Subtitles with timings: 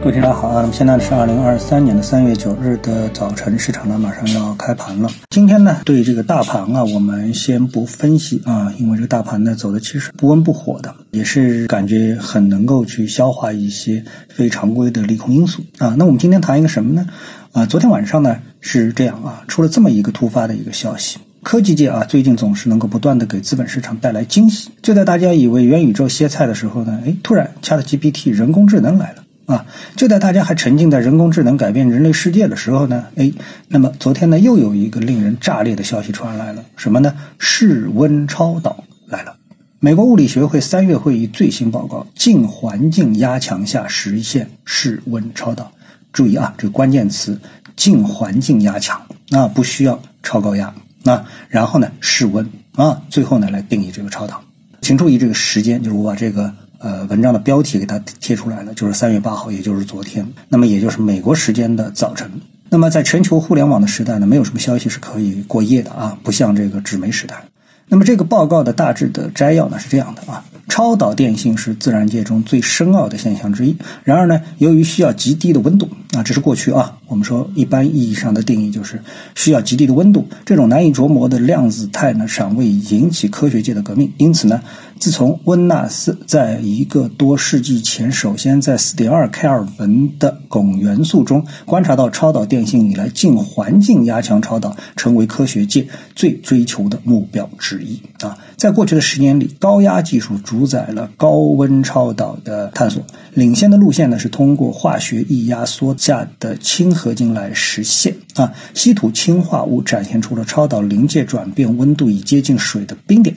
[0.00, 5.10] 各位听众好啊，那么现在是二零二三年的三月九日的早晨，市场呢马上要开盘了。
[5.28, 15.94] 今天呢，对这个大盘啊，我们先不分析啊，因为这个大盘呢走的其实不温不火的，也是感觉很能够去消化一些非常规的利空因素啊。
[15.98, 17.06] 那我们今天谈一个什么呢？
[17.52, 24.70] 啊，昨天晚上呢是这样啊，出了这么一个突发的一个消息，科技界啊最近总是能够不断的给资本市场带来惊喜。
[24.80, 29.24] 就在大家以为元宇宙歇菜的时候呢，哎，突然 ChatGPT 人工智能来了。
[29.50, 33.32] 啊，就在大家还沉浸在人工智能改变人类世界的时候呢，哎，
[33.66, 37.16] 那么昨天呢又有一个令人炸裂的消息传来了，什么呢？
[37.40, 39.38] 室温超导来了。
[39.80, 45.72] 美国物理学会三月会议最新报告，近环境压强下实现室温超导。
[46.12, 47.40] 注意啊，这个关键词，
[47.74, 51.26] 近环境压强啊，不需要超高压啊。
[51.48, 54.44] 然后呢，室温啊，最后呢来定义这个超导。
[54.80, 56.54] 请注意这个时间，就是我把这个。
[56.80, 62.40] 呃，文章的标题给它贴出来了，就是三月八号，也就是昨天，那么也就是美国时间的早晨。
[62.70, 67.44] 那么在全球互联网的时代呢，没有什么消息是可以过夜的啊，不像这个纸媒时代。
[67.86, 70.44] 那么这个报告的大致的摘要呢是这样的啊。
[70.70, 73.76] 超导电性是自然界中最深奥的现象之一。
[74.04, 79.02] 然而呢，由于需要极低的温度啊，这是过去啊，我们说一般意义上的定义就是
[79.34, 80.26] 需要极低的温度。
[80.46, 84.12] 这种难以琢磨的量子态呢，尚未引起科学界的革命。
[84.16, 84.62] 因此呢，
[85.00, 98.38] 自从温纳斯在一个多世纪前首先在4.2开尔文的汞元素中观察到超导电性以来，近环境压强超导成为科学界最追求的目标之一啊。
[98.60, 103.02] 在过去的十年里，高压技术主宰了高温超导的探索。
[103.32, 108.52] 领先的路线呢是通过化学易压缩下的氢合金来实现啊。
[108.74, 113.34] 稀土氢化物展现出了超导临界转变温度已接近水的冰点。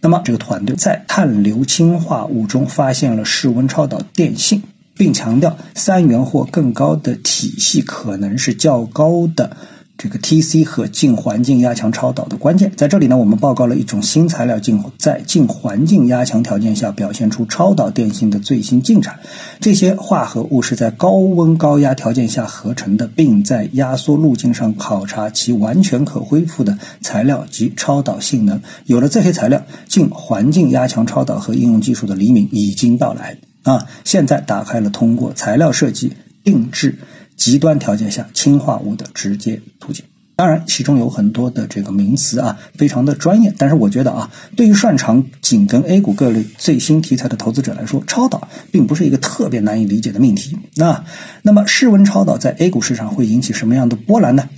[0.00, 4.64] 那么这个团队在碳硫氢化物中发现了室温超导电性，
[4.96, 9.56] 并强调三元或更高的体系可能是较高的。
[9.96, 13.16] 这个 TC 和近环境压强超导的关键在这里呢。
[13.16, 19.20] 我们报告了一种新材料进在近环境压强条件下表现出超导电性的最新进展。
[19.60, 28.60] 这些化合物是在高温高压条件下合成的，并在压缩路径上考察其完全可恢复的材料及超导性能。
[28.86, 33.86] 有了这些材料，近环境压强超导和应用技术的黎明已经到来啊！
[34.04, 36.98] 现在打开了通过材料设计定制。
[37.36, 40.04] 极端条件下氢化物的直接途径，
[40.36, 43.54] 当然其中有很多的这个名词啊，非常的专业。
[43.56, 50.58] 但是我觉得啊，对于擅长紧跟 A 股各类最新题材的投资者来说，超导并不是一个特别难以理解的命题。
[50.76, 51.04] 那
[51.42, 54.48] 那么室温超导在 A 股市场会引起什么样的波澜呢？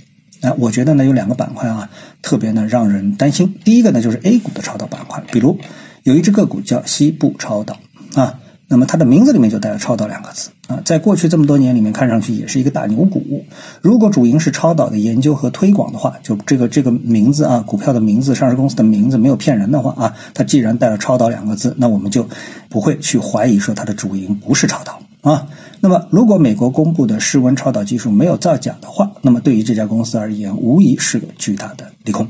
[0.41, 1.89] 啊，我觉得呢有两个板块啊，
[2.21, 3.55] 特别呢让人担心。
[3.63, 5.59] 第一个呢就是 A 股的超导板块，比如
[6.03, 7.79] 有一只个股叫西部超导
[8.15, 8.39] 啊。
[8.69, 13.45] 那么它的名字里面就带了“超导”两个字啊，在过去这么多年里面，看上去也是一个大牛股。
[13.81, 22.27] 如果主营是超导的研究和推广的话，就这个这个名字啊，股票的名字、上市公司的名字没有骗人的话啊，它既然带了“超导”两个字，那我们就
[22.69, 25.47] 不会去怀疑说它的主营不是超导啊。
[25.79, 32.27] 那么，如果美国公布的室温超导技术没有造假的话，那么对于这家公司而言，无疑是个巨大的利空。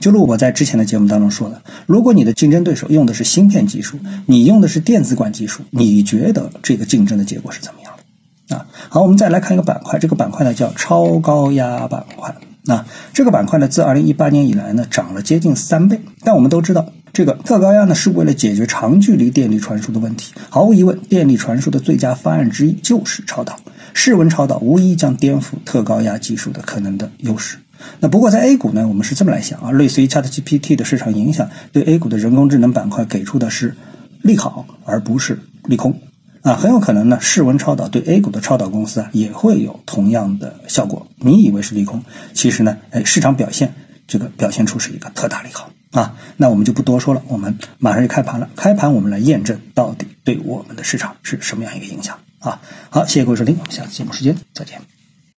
[0.00, 8.56] 就如我在之前的节目当中说的，如果你的竞争对手用的是芯片技术，你用的是电子管技术，你觉得这个竞争的结果是怎么样的？
[8.56, 12.34] 啊，好，我们再来看一个板块，这个板块呢叫超高压板块。
[12.66, 16.00] 那这个板块呢，自二零一八年以来呢，涨了接近三倍。
[16.22, 20.32] 但我们都知道，这个特高压呢，是为了解决长距离电力传输的问题。
[20.48, 23.60] 毫无疑问，电力传输的最佳方案之一就是超导。
[23.94, 27.58] 室温超导无疑将颠覆特高压技术的可能的优势。
[28.00, 33.76] 那不过在 A 股呢，我们是这么来想啊，类似于 ChatGPT 的市场影响，对 A 股的人工智能板块给出的是
[34.20, 36.00] 利好，而不是利空
[36.42, 41.06] 啊，很有可能呢，室温超导对 A 股的超导公司啊也会有同样的效果。
[41.16, 43.74] 你以为是利空，其实呢，哎，市场表现
[44.06, 46.14] 这个表现出是一个特大利好啊。
[46.36, 52.60] 那我们就不多说了，我们马上就开盘了，开盘我们来验证到底对我们的市场是什么样一个影响啊。
[52.90, 54.93] 好，谢谢各位收听，我们下次节目时间再见。